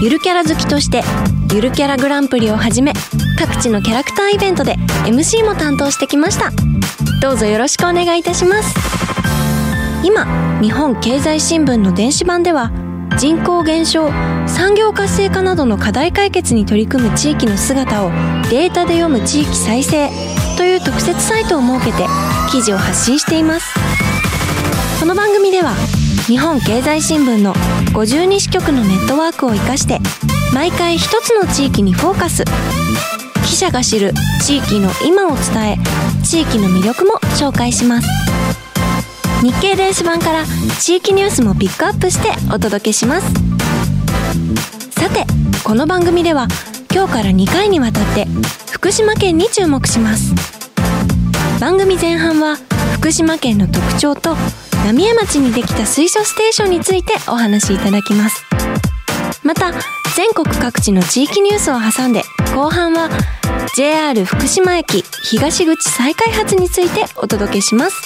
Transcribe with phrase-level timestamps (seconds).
[0.00, 1.02] ゆるキャラ好きとして
[1.54, 2.92] ゆるキャラグランプリをはじめ
[3.38, 6.50] 各地のキャラクターイベントで MC も担当してきました。
[7.20, 8.74] どうぞよろしくお願いいたします。
[10.04, 12.70] 今日本経済新聞の電子版では
[13.18, 14.10] 人口減少
[14.46, 18.10] 産業活性化などの課題解決に取り組む地域の姿を
[18.50, 20.08] データで読む地域再生
[20.56, 22.06] という特設サイトを設けて
[22.52, 23.74] 記事を発信しています。
[25.00, 25.74] この番組では
[26.28, 27.54] 日本経済新聞の
[27.94, 29.98] 52支局のネットワークを生かして
[30.52, 32.44] 毎回一つの地域にフォーカス。
[33.46, 34.12] 記者が知る
[34.44, 35.78] 地域の今を伝え
[36.22, 38.08] 地域の魅力も紹介します。
[39.42, 40.44] 日経電子版から
[40.78, 43.26] 地域ニュースもピックアップしてお届けします。
[44.90, 45.24] さて
[45.64, 46.46] この番組では
[46.92, 48.26] 今日から2回にわたって
[48.70, 50.34] 福島県に注目します。
[51.58, 52.58] 番組前半は
[52.92, 54.36] 福島県の特徴と
[54.84, 58.44] 浪江町にできた水素ステーションについてお話しいただきます。
[59.42, 59.72] また
[60.16, 62.22] 全国各地の地域ニュースを挟んで
[62.54, 63.08] 後半は
[63.76, 67.96] JR 福島駅東口再開発についてお届けします。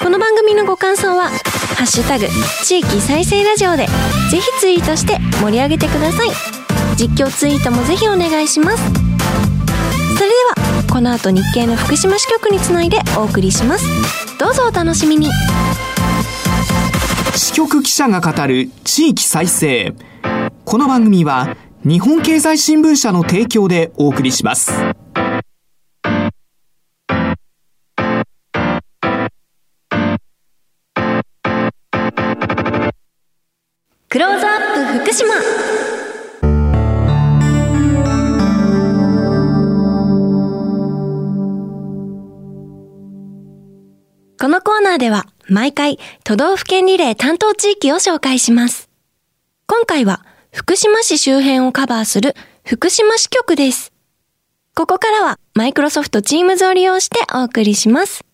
[0.00, 1.30] この番組のご感想は
[1.76, 2.28] 「ハッシュタグ
[2.62, 3.86] 地域再生ラジオ」で
[4.30, 6.30] ぜひツイートして盛り上げてください。
[6.96, 8.82] 実況ツイートもぜひお願いします。
[10.16, 13.84] それではこの後日経の福島支局につないでお送りします。
[14.38, 15.28] どうぞお楽しみに。
[17.36, 19.94] 支局記者が語る地域再生。
[20.64, 24.72] この番組は日本経済新聞社の提供でお送りします。
[34.08, 35.34] クローズアップ福島
[44.94, 48.88] ナーでは毎回都道府県リレー担当地域を紹介します。
[49.66, 52.34] 今回は福島市周辺をカバーする
[52.64, 53.92] 福島市局です。
[54.74, 58.24] ここからはマイクロソフト Teams を利用してお送りします。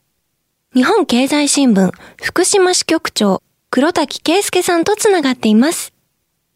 [0.75, 5.95] 日本経済新聞福島支局長黒滝圭介さんとつながっています。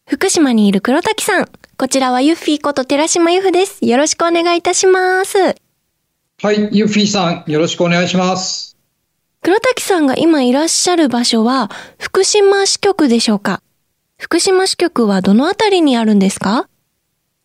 [0.07, 3.83] 福島にいる黒滝さん、こちらはユッフィーこと寺島由布です。
[3.83, 5.55] よろしくお願いいたします。
[6.43, 8.74] はい、ユッフィーさん、よろしくお願いします。
[9.45, 11.69] 黒滝さんが今いらっしゃる場所は
[11.99, 13.61] 福島支局でしょうか？
[14.17, 16.67] 福島支局はどのあたりにあるんですか？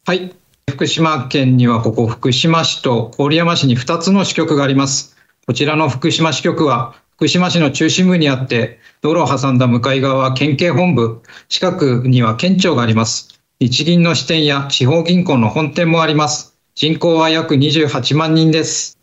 [0.07, 0.35] はい、
[0.71, 5.15] 福島県にはここ福島市と郡山市に2つの支局があります。
[5.47, 13.43] こちらの福島支局は福島市の中心部にあって、道路を挟んだ向かい側は県警本部、近くには県庁があります。
[13.61, 16.57] 日銀の支店や地方銀行の本店もあります。
[16.75, 18.99] 人口は約28万人です。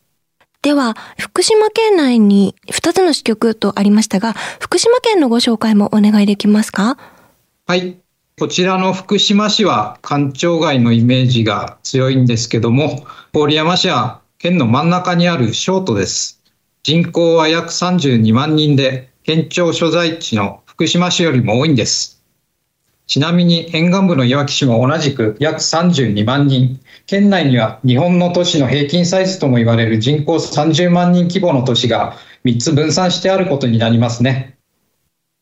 [0.63, 6.97] では、福島県内に2つの支局とありましたが、福島県のご紹介もお願いできますか？
[7.67, 7.97] はい。
[8.39, 16.41] こちらの福島市は官庁街のイメージが強いんですけども、郡山市は県の真ん中にあるショートです。
[16.83, 22.16] 人口は約32万人で、県庁所在地の福島市よりも多いんです。
[23.07, 26.81] ちなみに沿岸部のいわき市も同じく約32万人。
[27.05, 34.57] 県内には日本の都市の平均サイズとも言われる人口30万人規模の都市が3つ分散してあることになりますね。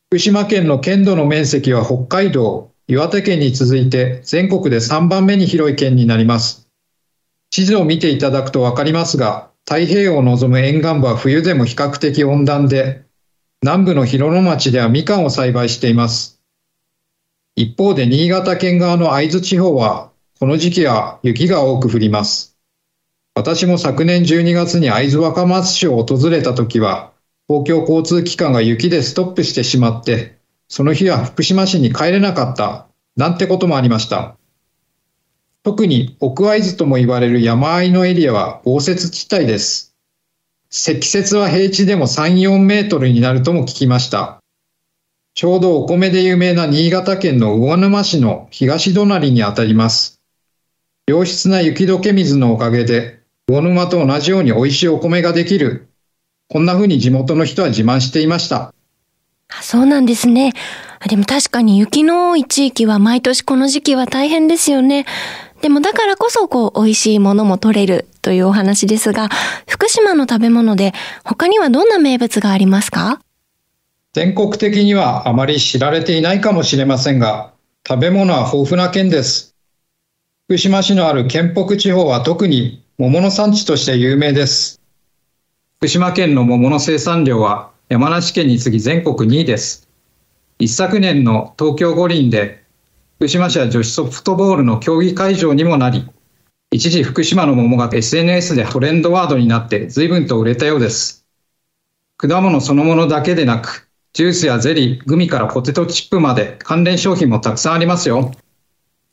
[0.08, 6.68] 福島県の県土の面積は北海道、岩手県に続いて全国で3番目に広い県になります。
[7.50, 13.02] 地図を見ていただくとわかりますが、太平洋を望む沿岸部は冬でも比較的温暖で、
[13.62, 16.35] 南部の広野町ではみかんを栽培しています。
[17.58, 22.54] 一方で新潟県側の会津地方は、この時期は雪が多く降ります。
[23.34, 27.12] 私も昨年12月に会津若松市を訪れた時は、
[27.48, 30.36] 公共交通機関が雪でストップしてしまって、
[30.68, 34.36] その日は福島市に帰れなかった、なんてこともありました。
[35.62, 39.96] 特に奥会津とも言われる山あいのエリアは豪雪地帯です。
[40.68, 44.42] 積雪は平地でも3、4メートルになるとも聞きました。
[45.36, 50.22] ちょうどお米で有名な新潟県の魚沼市の東隣にあたります。
[51.06, 55.88] 良質な雪解け水のおかげで、魚沼と同じように美味しいお米ができる。
[56.48, 58.72] こんな風に地元の人は自慢していました。
[59.50, 60.54] あそうなんですね。
[61.06, 65.04] でも確かに雪の多い地域は毎年この時期は大変ですよね。
[65.60, 69.28] でもだからこそこう美味しいものも取れるというお話ですが、
[69.68, 70.94] 福島の食べ物で
[71.24, 73.20] 他にはどんな名物がありますか？
[74.16, 77.52] 全国的にはあまり知られていないかもしれませんが、
[77.86, 79.54] 食べ物は豊富な県です。
[80.46, 84.80] 福島市のある県北地方は特に桃の産地として有名です。
[85.76, 89.86] 福島県の桃の生産量は山梨県に次ぎ全国2位です。
[90.58, 92.64] 一昨年の東京五輪で
[93.18, 96.08] 福島市は女子ソフトボールの競技会場にもなり、
[96.70, 101.26] 一時福島の桃が SNS でトレンドワードになって随分と売れたようです。
[102.16, 103.85] 果物そのものだけでなく、
[104.16, 108.32] ジュースやゼリー、グミからポテトチップまで関連商品もたくさんありますよ。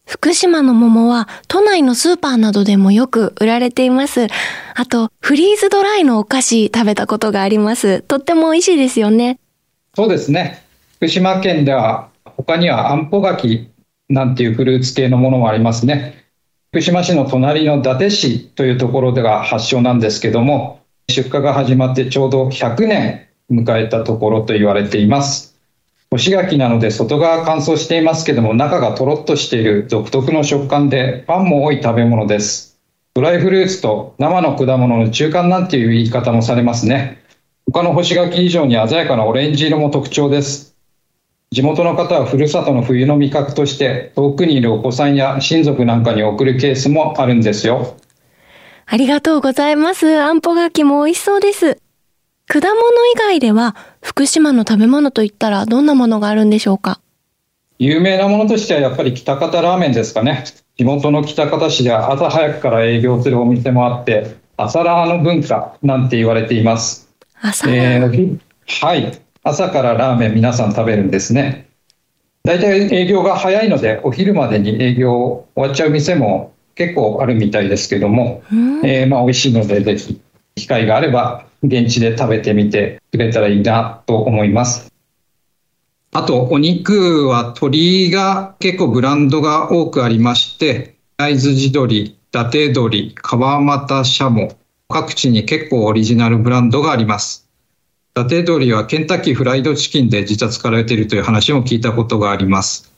[0.05, 4.27] 福島の桃は都内のスーパーなどでもよく売られています。
[4.75, 7.99] あと、フリーズドライのお菓子食べたことがあります。
[8.03, 9.39] とっても美味しいですよね。
[9.93, 10.63] そうですね。
[10.95, 13.71] 福島県では他にはあんぽ柿
[14.07, 16.23] なんていうフルーツ系のものもありますね。
[16.71, 20.79] 福島市の隣の伊達市というところでが発祥なんですけども、
[21.09, 25.57] 出荷が始まってちょうど100年迎えたところと言われています。
[26.11, 32.79] 干し柿なので外側乾燥していますけども中がとろっとしている独特の食感でパンも多い食べ物です。
[33.15, 37.21] ドライフルーツと生の果物の中間なんていう言い方もされますね。
[37.65, 40.75] 他の干し柿以上に鮮やかなオレンジ色も特徴です。
[41.51, 47.95] 地元の方はふるさとの冬の味覚として遠くにいるお子さんや親族なんかに送るケースもあるんですよ。
[48.85, 50.19] ありがとうございます。
[50.19, 51.82] あんぽ柿も美味しそうです。
[52.47, 52.73] 果物
[53.13, 56.99] 以外では福島の食べ物といったらどんなものがあるんでしょうか？
[57.79, 60.43] 有名なものとしてはやっぱり北方ラーメンですかね。
[60.77, 67.09] 地元の北方市では朝早くから営業するお店もあって朝ラーの文化なんて言われています。
[67.41, 67.67] 朝？
[67.67, 68.39] ラー、えー、
[68.85, 69.19] はい。
[69.43, 71.67] 朝からラーメン皆さん食べるんですね。
[72.43, 78.43] 大体営業が早いのでお昼までに営業終わっちゃう店も結構あるみたいですけども、
[78.83, 80.21] えー、まあ美味しいのでぜひ
[80.55, 84.91] 機会があれば現地で食べてみてくれたらいいなと思います。
[86.11, 94.55] あと、お肉は鶏が結構ブランドが多くありまして、会津地鶏、伊達鶏、川俣シャモ、
[94.89, 97.47] 各地に結構オリジナルブランドがあります。
[98.15, 102.93] 伊達鶏はケンタッキーフライドチキンで自殺かられているという話も聞いたことがあります。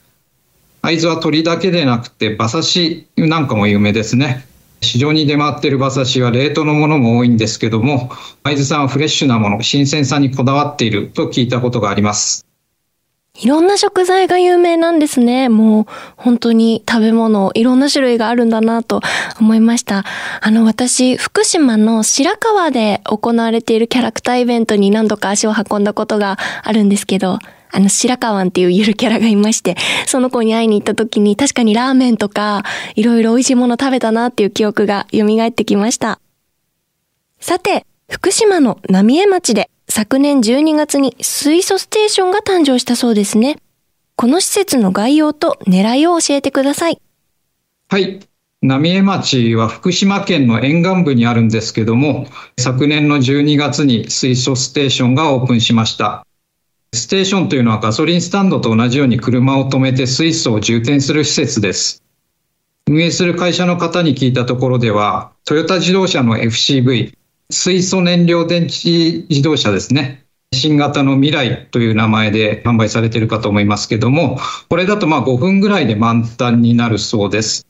[0.81, 4.45] 会津は鶏だけでなくて馬刺しなんかも有名ですね。
[4.85, 8.09] 市場に出回っている馬刺しは冷凍のものも多いんですけども、
[8.43, 12.44] 会津さんはフレッシュなもの、新鮮さにこだわっていると聞いたことがあります。
[13.37, 15.49] いろんな食材が有名なんですね。
[15.49, 15.85] もう
[16.15, 19.01] 本当に食べ物、いろんな種類があるんだなと
[19.39, 20.05] 思いました。
[20.41, 27.39] あの私、福島の白川で行われているキャラクターイベントに何度か足を運んだことがあるんですけど、
[27.71, 32.63] あの、白川っていうゆるキャラがいまして、その子に会いに行った時に確かにラーメンとか、
[32.95, 36.19] いろいろ美味しいもの食べたなっていう記憶が蘇ってきました。
[37.41, 43.55] さて、福島の浪江町で昨年12月に水素ステーションが誕生したそうですね。
[44.17, 46.99] この施設の概要と狙いを教えてください。
[47.87, 48.19] はい。
[48.61, 52.27] 浪江町は福島県の沿岸部にあるんですけども、
[52.59, 56.27] 昨年の12月に水素ステーションがオープンしました。
[56.93, 62.03] ステーションというのはガソリンスタンドと同じように車を止めて水素を充填する施設です。
[62.87, 67.13] 運営する会社の方に聞いたところでは、トヨタ自動車の FCV、
[67.51, 70.25] 水素燃料電池自動車ですね。
[70.53, 77.67] 新型の未来という名前で販売されているかと思いますけども、これだとま5分ぐらいで満タンになるそうです。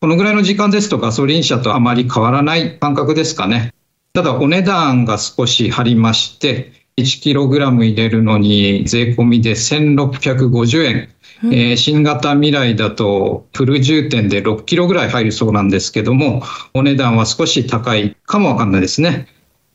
[0.00, 3.74] このぐらいの時間ですとガソリン車とあまり変わらない感覚ですかね。
[4.12, 11.08] ただお値段が少し張りまして、1kg 入れるのに税込みで1650円、
[11.44, 16.42] うん、えー、新型未来だとフル充填で6キロぐらい入るそうなんですけども
[16.74, 19.26] お値段は少し高いかもわかんないですね。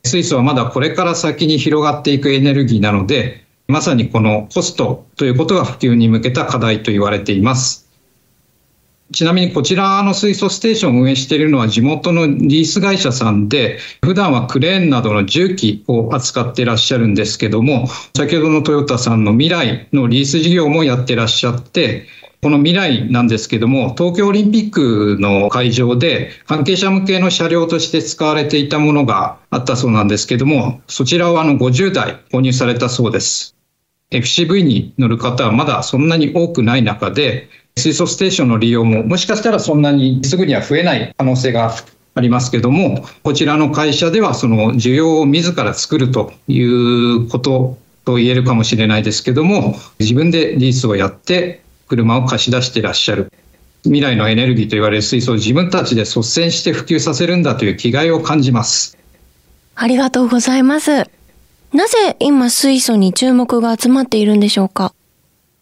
[0.05, 7.86] 水素はまだこれから先に広がっていくエネルギーなのでまさにこのコストということが普及に向けた課題と言われています
[9.13, 22.05] ちなみにこちらの水素ステーションを運営しているのは地元のリース会社さんで、普段はクレーンなどの重機を扱っていらっしゃるんですけども、先ほどのトヨタさんの未来のリース事業もやってらっしゃって、
[22.41, 33.55] この未来なんですけども、東京オリンピックの会場で関係者向けの車両として使われていたものがあったそうなんですけども、そちらをあの50台購入されたそうです。
[34.11, 41.75] FCV に乗る方はまだそんなに多くない中で、水素ステーションの利用ももしかしたらそんなにすぐには増えない可能性が
[42.15, 53.31] ありますけども、こちらの会社ではその需要を自ら作るということと言えるかもしれないですけども、自分でリースをやって車を貸し出していらっしゃる。
[53.83, 58.97] 未来のエネルギーと言われる水素を自分たちで率先して普及させるんだという気概を感じます。
[59.75, 61.07] ありがとうございます。
[61.73, 64.93] なぜ今水素に注目が集まっているんでしょうか？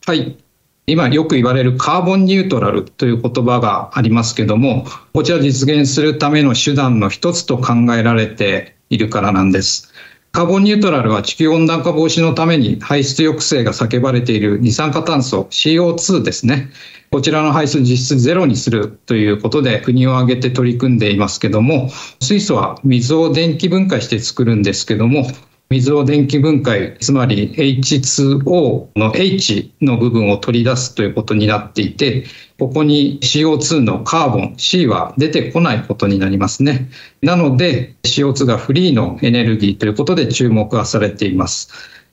[0.06, 0.38] はい。
[0.88, 9.92] 今よく言われるカーボンニュートラルという言葉がありますけども、こちら実現するための手段の一つと考えられているからなんです。
[10.32, 16.70] カーボンニュートラルは地球温暖化防止のために排出抑制が叫ばれている二酸化炭素 CO2 ですね。
[17.10, 21.90] こちらの排出実質ゼロにするということで国を挙げて取り組んでいますけども、
[22.22, 25.26] 水素は水を電気分解して作るんですけども、
[25.72, 32.26] 水を電気分解、つまり H2O の H の部分を取り出すということになっていて、
[32.60, 36.90] ここに CO2 のカーボン C は出てこないことになりますね。
[37.22, 41.72] なので CO2 がフリーのエネルギーということで注目はされています。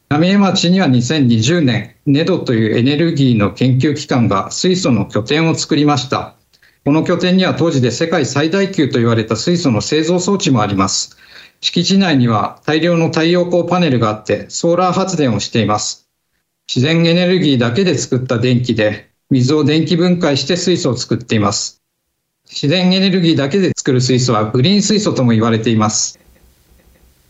[0.08, 6.34] 浪江町には2020年、NEDO というエネルギーの研究機関が水素の拠点を作りました。
[6.84, 11.16] この拠点には当時で世界最大級と言われた水素の製造装置もあります。
[11.62, 16.08] 敷地内には大量の太陽光パネルがあってソーラー発電をしています。
[16.66, 21.80] 自然エネルギーだけで作った電気で水を電気分解して水素を作っています。
[22.50, 26.18] 自然エネルギーだけで作る水素はグリーン水素とも言われています。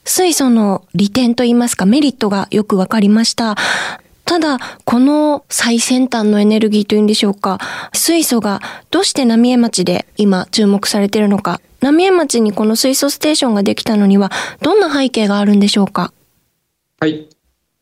[0.04, 3.56] 水素の利点といいますかメリットがよくわかりました。
[4.24, 7.58] ただ、この最先端のエネルギーというんでしょうか、
[7.92, 16.12] 水素がどうして浪江町で今注目されているのか、浪江町にこの水素ステーションができたのには、どんな背景があるんでしょうか？
[17.00, 17.28] はい。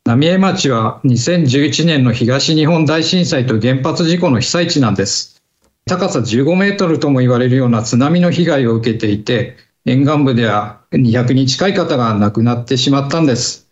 [0.05, 5.43] 浪江町は2011年の東日本大震災と原発事故の被災地なんです。
[5.85, 13.69] 高さ15メートルとも言われるような津波の被害を受けていて、沿岸部では200人近い方が亡くなってしまったんです。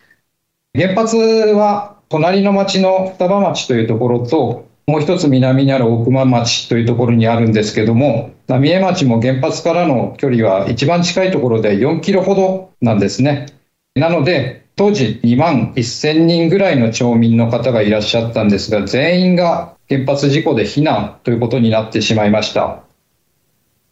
[0.76, 13.46] 原発は隣の町の双葉町というところと、もう一つ南にある大熊町というところにあるんですけども、浪江町も原発からの距離は一番近いところで4キロほどなんですね。
[13.94, 22.82] なので、当時2万1000人ぐらいの町民の方がいらっしゃったんですが、全員が原発事故で避難ということになってしまいました。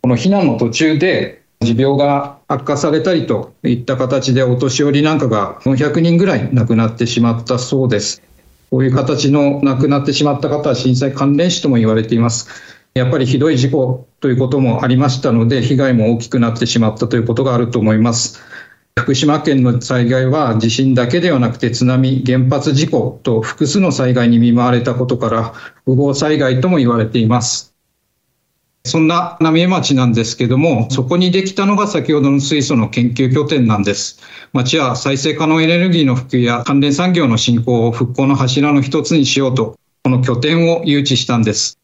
[0.02, 8.24] この避難の途中で持病が悪化されたりといった形でお年寄りなんかが400人ぐらい亡くなってしまったそうです。
[8.70, 12.50] こういう形の亡くなってしまった方は震災関連死とも言われています。
[12.94, 18.42] やっぱりひどい事故ということもありましたので、被害も大きくなってしまったということがあると思います。
[19.00, 25.54] 福島県の災害は地震だけではなくて津波、原発事故と複数の災害に見舞われたことから
[25.86, 27.77] 不合災害とも言われています。
[28.88, 34.20] そんな浪江町なんですけども、そこにできたのが先ほどの水素の研究拠点なんです。
[34.54, 41.78] 町は再生可能エネルギーの普及や関連産業の振興を復興の柱の一つにしようと、この拠点を誘致したんです。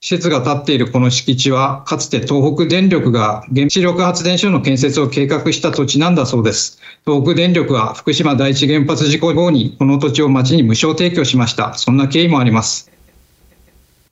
[0.00, 6.78] 施設が建っているこの敷地は、かつて東北電力が原子力発電所の建設を計画した土地なんだそうです。
[7.04, 11.74] 東北電力は福島第一原発事故後にこの土地を町に無償提供しました。
[11.74, 12.97] そんな経緯もあります。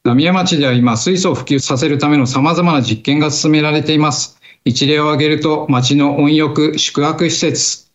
[0.07, 4.39] 浪江町では今、水素を普及させるための様々な実験が進められています。
[4.65, 7.89] 一例を挙げると、町の温浴、宿泊施設、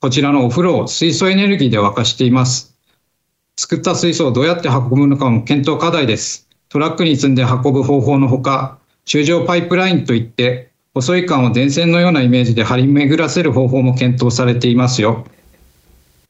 [0.00, 2.74] こちらのお風呂を水素エネルギーで沸かしています。
[3.58, 6.48] 作った水素をどうやって運ぶのかも検討課題です。
[6.70, 15.26] トラックに積んで運ぶ方法のほか、中上パイプラインといって、細い管を電線のようなイメージで張り巡らせる方法も検討されていますよ。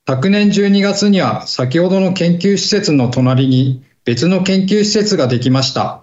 [0.04, 6.02] 昨年12月には先ほどの研究施設の隣に別の研究施設ができました。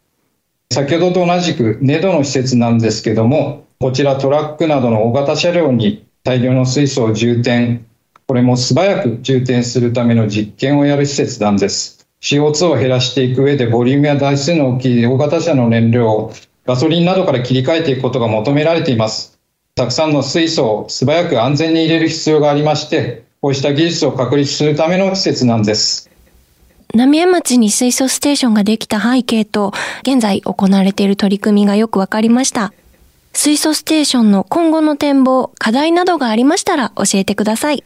[0.71, 7.79] 先ほどと同じくネドの施設なんですけども、こちらトラックなどの大型車両に大量の水素を充填、
[8.27, 12.07] これも素早く充填するための実験をやる施設なんです。
[12.21, 16.31] CO2 を減らしていく上でボリュームや台数の大きい大型車の燃料を
[16.63, 19.39] ガソリンなどから切り替えていくことが求められています。
[19.73, 26.11] たくさんの水素を素早く安全に入れる必要がありまして、こうした技術を確立するための施設なんです。
[26.95, 29.73] 浪江町に水素ステーションができた背景と、
[30.03, 32.71] 現在行われている取り組みがよくわかりました。
[33.33, 37.83] 水素ステーションの今後の展望、課題などがありましたら教えてください。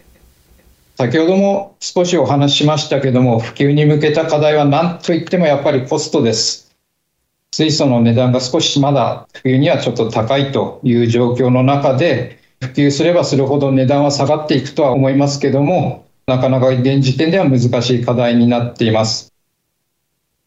[0.95, 6.69] 先ほども少しお話ししましたけども、普及に向けた課題は何といってもやっぱりコストです。
[7.51, 19.33] 水素の値段が少しまだ冬にはちょっと高いという状況の中で、普及すればするほど値段は下がっていくとは思いますけども、なかなか現時点では難しい課題になっています。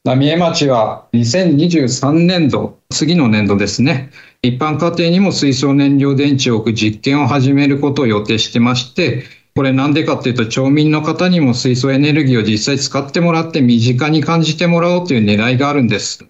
[0.05, 4.11] 浪江町は2023年度、次の年度ですね、
[4.43, 9.25] 一般家庭にも水素燃料電池を置く実験を始めることを予定してまして、
[9.57, 16.25] これなんでかっていうと、町民の方にも水素エネルギーを実際使ってもらって身近に感じてもらおうという狙いがあるんです。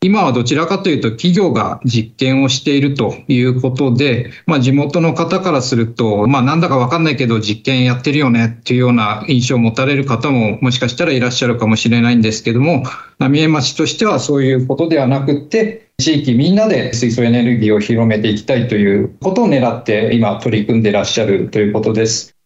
[0.00, 12.84] 今はどちらかというと企業が実験をしているということで、まあ地元の方からすると、まあなんだかわかんないけど実験やってるよねっていうような印象を持たれる方ももしかしたらいらっしゃるかもしれないんですけども、
[13.18, 22.36] 浪江町としてはそういうことではなくて、地域みんなで水素エネルギーを広めていきたいということを狙って今取り組んでいらっしゃるということです。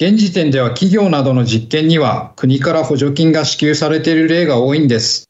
[0.00, 5.29] 現時点では企業などの実験には国から補助金が支給されている例が多いんです。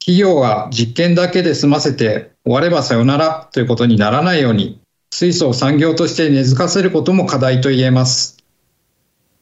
[0.00, 4.80] 企業は実験だけで済ませて終わればさよならということにならないように、
[5.12, 8.38] 水素を産業として根付かせることも課題と言えます。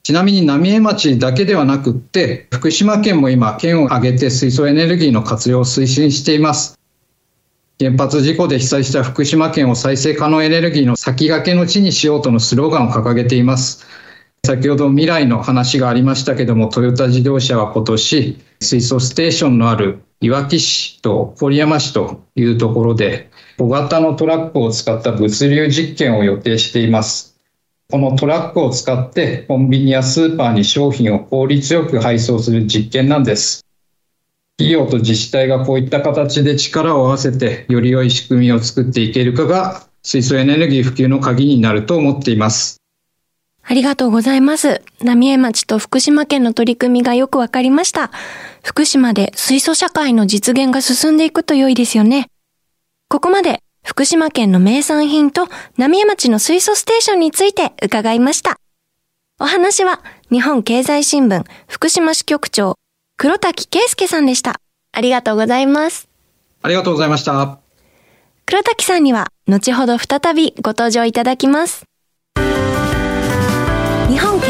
[0.03, 6.79] ちなみに浪江町だけではなくって、福島県も今、県を挙げて水素エネルギーの活用を推進しています。
[7.79, 13.87] 原発事故で被災した福島県を再生可能エネルギーの先駆けの地にしようとのスローガンを掲げています。
[14.45, 27.37] 先ほど未来の話がありましたけども、トヨタ自動車は今年、水素ステーションのあるいわき市と郡山市というところで、小型のトラックを使った物流実験を予定しています。
[27.91, 33.65] このトラックを使ってコンビニやスーパーに商品を効率よく配送する実験なんです。
[34.59, 42.78] 企業と自治体がこういった形で力を合わせてより良い仕組みを作っていけるかが水素エネルギー普及の鍵になると思っています。
[43.71, 44.81] ありがとうございます。
[45.03, 48.11] 浪江町と福島県の取り組みがよくわかりました。
[48.65, 52.31] 福島で水素社会の実現が進んでいくと良いですよね。
[53.11, 58.57] ここまで福島県の名産品と浪江町の水素ステーションについて伺いました。
[59.39, 62.77] お話は日本経済新聞福島支局長
[63.19, 64.63] 黒滝圭介さんでした。
[64.93, 66.09] ありがとうございます。
[66.63, 67.59] ありがとうございました。
[68.47, 71.88] 黒滝さんには後ほど再びご登場いただきます。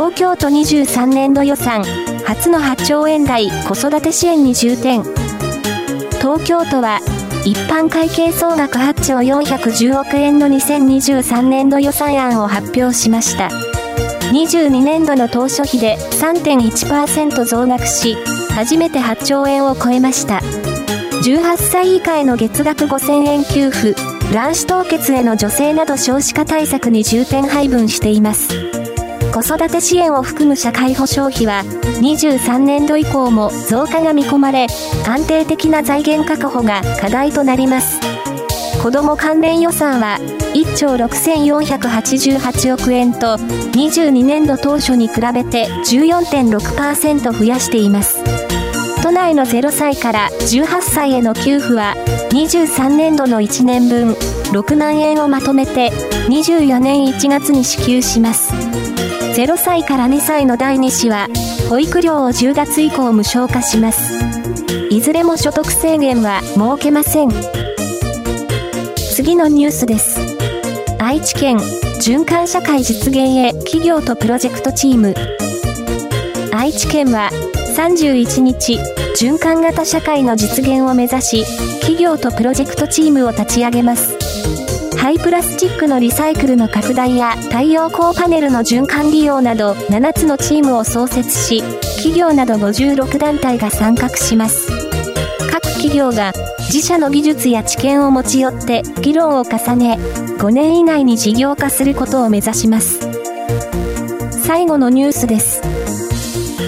[0.00, 1.84] 東京都23年度予算
[2.24, 5.02] 初の8兆円台子育て支援に重点。
[6.22, 7.00] 東京都は
[7.44, 13.50] 一般会計総額8兆410億円の2023年度予算案を発表しました。
[14.32, 18.16] 22年度の当初比で3.1%増額し
[18.54, 20.40] 初めて8兆円を超えました。
[21.22, 23.94] 18歳以下への月額5000円給付
[24.32, 28.69] 卵子凍結への女性など少子化対策に重点配分しています。
[29.32, 31.62] 子育て支援を含む社会保障費は
[32.00, 34.66] 23年度以降も増加が見込まれ
[35.06, 38.00] 安定的な財源確保が課題となります。
[38.82, 40.16] 子ども関連予算は
[40.54, 48.24] 1兆6488億円と22年度当初に比べて14.6%増やしています。
[49.02, 51.94] 都内の0歳から18歳への給付は
[52.30, 54.12] 23年度の1年分
[54.52, 55.90] 6万円をまとめて
[56.28, 58.89] 24年1月に支給します。
[59.32, 61.28] 0歳から2歳の第2子は
[61.68, 64.18] 保育料を10月以降無償化します。
[64.90, 67.30] いずれも所得制限は設けません。
[69.14, 70.18] 次のニュースです。
[70.98, 71.58] 愛知県
[72.02, 75.14] 循環社会実現へ企業とプロジェクトチーム。
[76.52, 77.30] 愛知県は
[77.76, 78.78] 31日
[79.16, 81.44] 循環型社会の実現を目指し
[81.80, 84.29] 企業とプロジェクトチームを立ち上げます。
[85.00, 91.62] 廃プラスチックのリサイクルの拡大や太陽光パネルの循環利用など7つのチームを創設し、
[91.96, 94.70] 企業など56団体が参画します。
[95.50, 96.34] 各企業が
[96.70, 99.98] 自社の技術や知見を持ち寄って議論を重ね、
[100.36, 103.00] 5年以内に事業化することを目指します。
[104.44, 105.62] 最後のニュースです。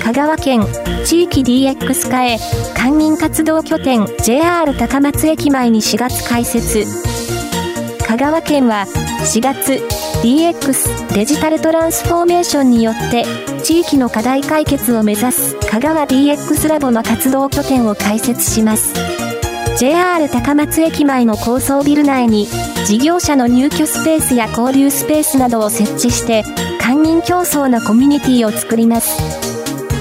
[0.03, 0.67] 香川県
[1.05, 2.39] 地域 DX 化へ
[2.75, 7.12] 官民活動拠点 JR 高松駅前に4月開設
[8.13, 8.85] 香川県は
[9.35, 9.81] 4月
[10.23, 13.25] DX デジタルトランスフォーメーションによって
[13.65, 18.93] 地域の課題解決を目指す香川 DX ラボの活動拠点を開設します。
[19.79, 22.49] JR 高松駅前の高層ビル内に
[22.85, 26.45] 事業者の入居スペースや交流スペースなどを設置して
[26.83, 29.23] 官民競争のコミュニティを作ります。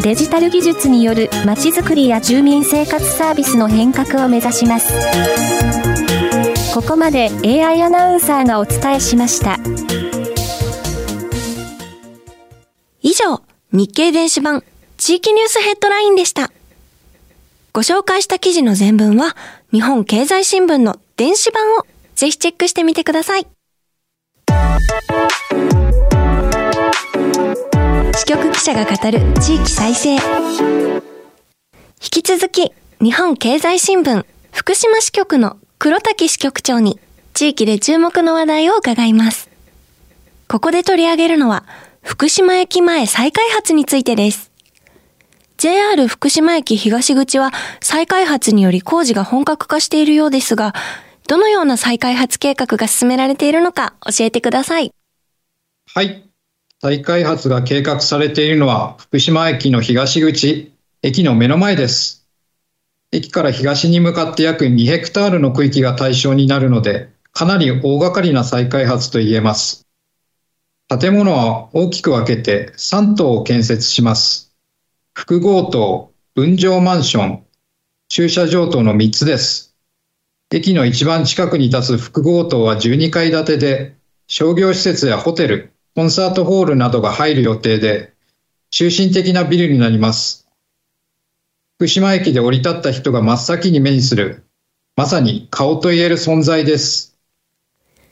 [0.03, 5.70] デジタル技術によるまちづくりや住民生活サービスの変革を目指します。
[6.73, 9.57] ここまで AI アナウンサーがお伝えしました。
[13.01, 13.41] 以上、
[13.73, 14.63] 日経電子版
[14.95, 16.49] 地域ニュースヘッドラインでした。
[17.73, 19.35] ご紹介した記事の全文は
[19.73, 23.47] 日本経済新聞の電子版をぜひチェックしてみてください。
[28.15, 30.13] 支局記者が語る地域再生。
[30.15, 30.19] 引
[31.99, 36.99] き続き、日本経済新聞福島支局の黒滝支局長に
[37.33, 39.49] 地域で注目の話題を伺います。
[40.47, 41.63] ここで取り上げるのは、
[42.03, 44.51] 福島駅前再開発についてです。
[45.57, 50.75] JR 福島駅東口は再開発により工事が本格化しているようですが、
[51.27, 54.93] どのような再開発計画が進められているのか教えてください。
[55.95, 56.29] はい。
[56.79, 62.20] 再開発が計画されているのは福島駅の東口、駅の目の前です。
[63.13, 69.85] 駅から東に向かって約2ヘクタールの区域が対象になるので、かなり大掛かりな再開発と言えます。
[70.87, 74.53] 建物は大きく分けて3棟を建設します。
[75.13, 77.43] 複合棟、分譲マンション、
[78.07, 79.75] 駐車場等の3つです。
[80.49, 83.95] 駅の一番近くに立つ複合棟は12階建てで、
[84.27, 88.13] 商業施設やホテル、コンサートホールなどが入る予定で、
[88.69, 90.47] 中心的なビルになります。
[91.81, 94.43] 福島駅で降り立った人が真っ先に目にする、
[94.95, 97.17] まさに顔と言える存在です。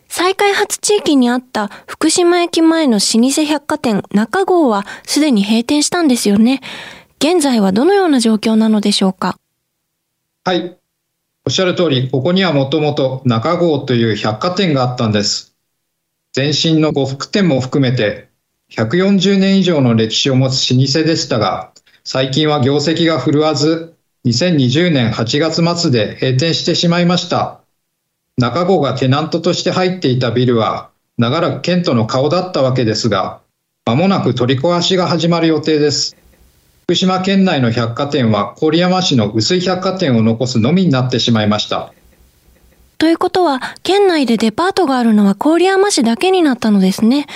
[0.08, 6.62] 再開発地域にあった福島駅前の老舗百貨店中郷はすでに閉店したんですよね。
[7.20, 9.38] 現在はどのような状況なのでしょうか？
[10.46, 10.76] はい。
[11.46, 15.56] おっしゃる通り、ここにはもともと中郷という百貨店があったんです。
[16.36, 18.30] 前身の呉服店も含めて
[18.72, 21.72] 140年以上の歴史を持つ老舗でしたが、
[22.12, 23.94] 最近は業績が振るわず、
[24.26, 27.60] 2020年8月末で閉店してしまいました。
[28.36, 33.42] 中郷がテナントとして入っていたビルは、長らく県都の顔だったわけですが、
[33.86, 36.18] まもなく取り壊しが始まる予定です。
[36.86, 41.94] 福島県内の百貨店は郡山市の薄い百貨店を残すのみになってしまいました。
[42.98, 47.28] ということは、県内でデパートがあるのは郡山市だけになったのですね。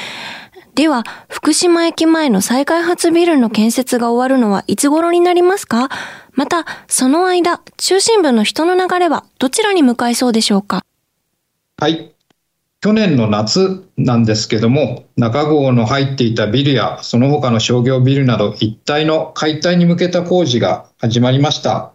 [0.75, 5.89] では、福島駅前の再開発ビルの建設が終わるのはいつ頃になりますか？
[6.33, 10.83] また、その間、中心部の人の流れはどちらに向かいそうでしょうか？
[11.77, 12.09] はい。
[12.81, 21.93] 去年の夏なんですけども、中郷の入っていたビルやその他の商業ビルなど一帯の解体に向けた工事が始まりました。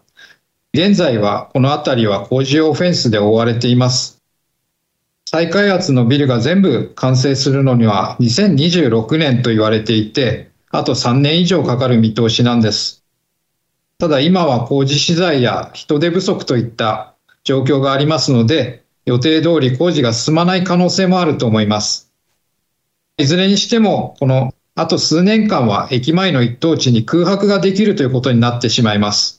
[0.73, 4.18] 現在はこの辺りは工事用フェンスで覆われています。
[5.31, 13.05] 再開発のビルが全部完成するのには2026年と言われていて、あと3年以上かかる見通しなんです。
[13.99, 17.15] ただ今は工事資材や人手不足といった
[17.45, 22.11] 状況がありますので、予定通り工事が進まない可能性もあると思います。
[23.19, 29.38] いずれにしても、このあと数年間は駅前の一等地に空白ができるということになってしまいます。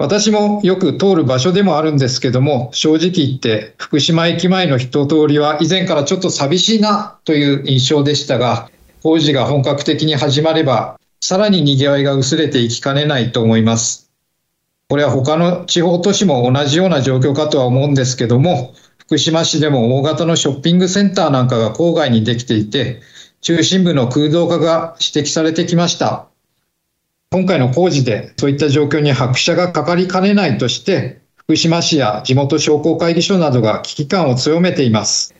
[0.00, 8.70] 私もよく通る場所でもあるんですけども、正直言って福島駅前の人通りは以前からちょっと寂しいなという印象でしたが、
[9.02, 14.12] 工事が本格的に始まれば、さらに賑わいが薄れていきかねないと思います。
[14.88, 23.00] これは他の地方都市も同じような状況かとは思うんですけども、福島市でも大型のショッピングセンターなんかが郊外にできていて、
[23.40, 26.28] 中心部の空洞化が指摘されてきました。
[27.30, 35.34] 今回の工事でそういった状況に拍車がかかりかねないとして、福島市や地元商工会議所などが危機感を強めています。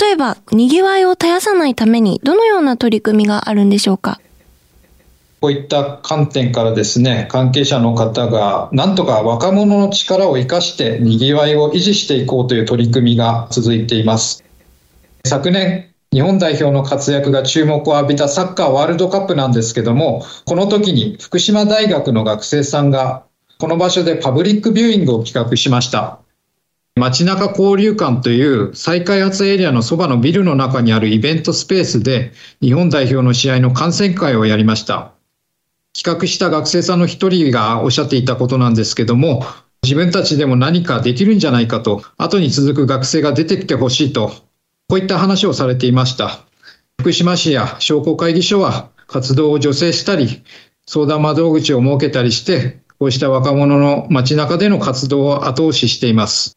[0.00, 4.20] 例えば、賑わいを絶やさないためにどのような取り組みがあるんでしょうか？
[5.40, 14.42] こういった観点からですね、関係者の方が、なんとか若者の力を生かして賑わいを維持していこうという取り組みが続いています。
[15.24, 23.24] 昨年、日本代表の活躍が注目を浴びたサッカーワールドカップなんですけども、この時に福島大学の学生さんが、
[23.58, 26.20] この場所でパブリックビューイングを企画しました。
[26.96, 35.12] 街中交流館という再開発エリアのそばのビルの中にあるイベントスペースで日本代表の試合の観戦会をやりました。
[35.96, 39.44] 企画した学生さんの一人がおっしゃっていたことなんですけども、
[39.82, 44.32] 自分たちでも何かできるんじゃないかと、後に続く学生が出てきてほしいと、
[44.90, 46.46] こういった話をされていました。
[46.98, 50.42] 福島市や商工会議所は活動を助成したり、
[50.86, 56.56] 相談窓口を設けたりして、こうした若者の街中での活動を後押ししています。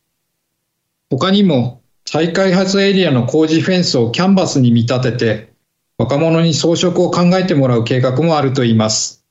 [1.09, 5.53] 他にも、再開発エリアの工事フェンスをキャンバスに見立てて、
[5.97, 9.25] 若者に装飾を考えてもらう計画もあるといいます。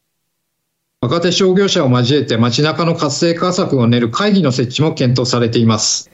[1.00, 6.10] 若手商業者を交えて街中の活性化策を練る会議の設置も検討されています。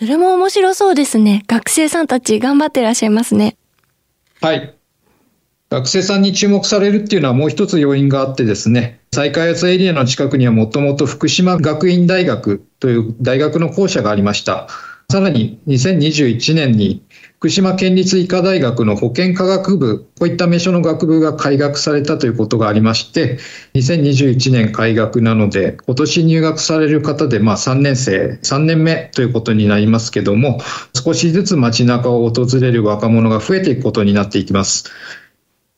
[0.00, 1.44] それも面白そうですね。
[1.46, 3.58] 学生さんたち頑張ってらっしゃいますね。
[4.40, 4.74] はい。
[5.68, 14.68] 学生さんに注目されるっていうのはもう一つ要因があってですね、再開発エリアの近くにはもともと福島学院大学という大学の校舎がありました。
[15.12, 17.02] さらに2021年に
[17.40, 23.38] 福島県立医科大学の保健科学部、こういった名称の学部が開学されたということがありまして、
[23.72, 30.60] 2021年開学なので、今年入学される方でまあ3年生、3年目ということになりますけども、
[30.92, 34.90] 少しずつ街中を訪れる若者が増えていくことになっていきます。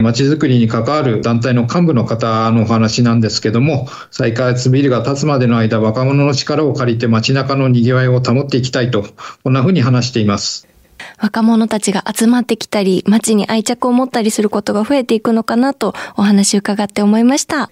[0.00, 9.04] まちづくりに関わる団体の幹部の方のお話なんですけども、再開発ビルが建つまでの間、若者の力を借りて街中の賑わいを保っていきたいと、
[9.44, 10.71] こんなふうに話しています。
[11.18, 17.70] 若者たちが集まってきたり、街に愛着を持ったりすることが増えていくのかなとお話伺って思いました。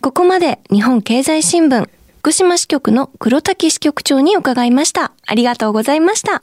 [0.00, 1.88] ここまで日本経済新聞
[2.26, 5.12] 福島支局の黒滝支局長に伺いました。
[5.26, 6.42] ありがとうございました。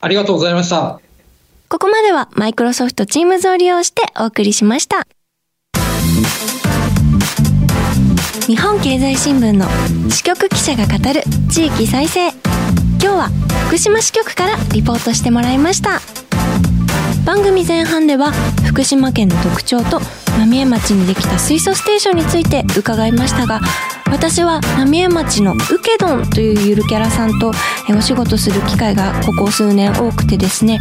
[0.00, 1.00] ありがとうございました。
[1.68, 5.06] ここまではマイクロソフトチームズを利用してお送りしました。
[8.46, 9.66] 日本経済新聞の
[10.10, 12.30] 支局記者が語る地域再生。
[12.30, 13.28] 今日は
[13.68, 16.00] 福島支局からリポートしてもらいました。
[17.24, 18.32] 番組前半では
[18.66, 20.00] 福島県の特徴と
[20.40, 23.60] 浪江町にできた水素ステーションについて伺いましたが
[24.12, 27.50] 私は浪江町のウケドンというゆるキャラさんと
[27.96, 30.80] お仕事する機会がここ数年多くてですね。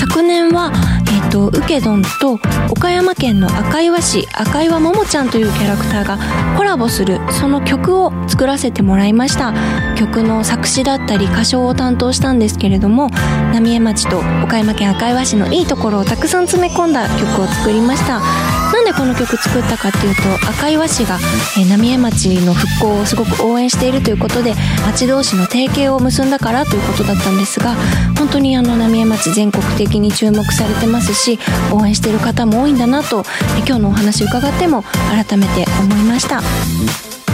[0.00, 0.72] 昨年は、
[1.06, 2.40] えーと、ウケドンと
[2.70, 6.18] 岡山県の赤岩市赤岩ももちゃんというキャラクターが
[6.56, 9.54] コラボするその曲を作らせてもらいました。
[9.96, 13.10] 曲の作詞だったり歌唱を担当したんですけれども
[13.54, 18.61] 浪江町と岡山県赤岩市のいいところをたくさん詰め込んだ曲を作りました。
[18.72, 21.18] なんでこの曲作ったかっていうと赤岩市が、
[21.58, 24.54] えー、浪江町の復興をすごく応援しているということで
[24.86, 27.74] 町同士の提携を結んだからということだったんですが
[28.16, 31.38] 本当にあの浪江町全国的に注目されてますし
[31.70, 33.24] 応援している方も多いんだなと
[33.66, 36.40] 今日のお話伺っても改めて思いました。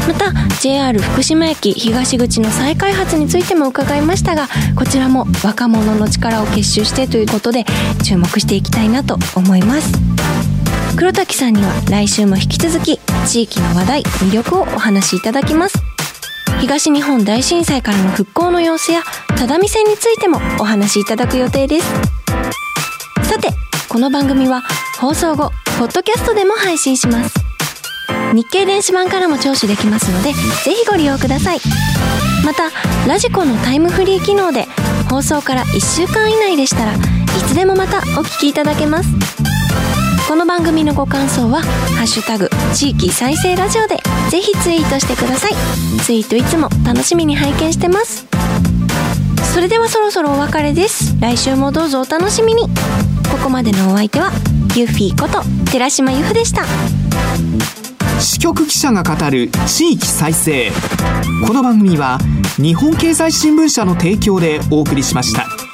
[0.09, 7.66] また JR 福島駅東口の再開発についても伺いましたがこちらも若者の力を結集してということで
[8.03, 9.92] 注目していきたいなと思います。
[10.98, 15.78] 黒滝さんには来週も引き続き地域の話題魅力をお話しいただきます。
[16.61, 19.02] 東日本大震災からの復興の様子や
[19.37, 21.87] 只見線についてもお話しいただく予定です。
[23.22, 23.50] さて
[23.88, 24.64] この番組は
[25.00, 27.37] 放送後ポッドキャストでも配信します。
[28.34, 31.61] 日経電子版からも聴取できますのでぜひご利用ください。
[32.44, 32.72] また
[33.06, 34.66] ラジコのタイムフリー機能で
[35.08, 36.96] 放送から1週間以内でしたらい
[37.46, 39.58] つでもまたお聞きいただけます。
[40.28, 41.62] この番組のご感想は
[41.96, 43.96] 「ハッシュタグ地域再生ラジオ」で
[44.28, 45.54] ぜひツイートしてください。
[46.04, 48.26] ツイートいつも楽しみに拝見してます。
[49.54, 51.16] それではそろそろお別れです。
[51.18, 52.68] 来週もどうぞお楽しみに。
[53.30, 54.30] ここまでのお相手は
[54.76, 56.62] ユフィこと寺島由布でした。
[58.20, 60.70] 支局記者が語る地域再生。
[61.46, 62.18] この番組は
[62.58, 65.67] 日本経済新聞社の提供でお送りしました。